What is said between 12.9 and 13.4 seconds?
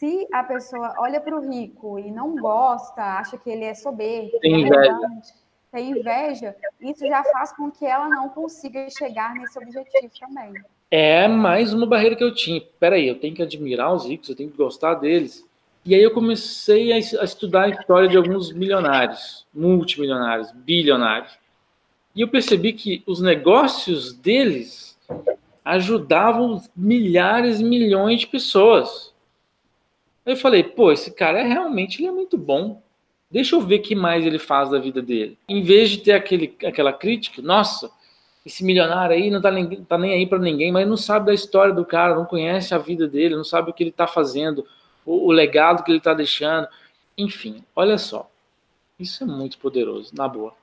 eu tenho